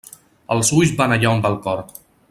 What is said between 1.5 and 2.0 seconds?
el cor.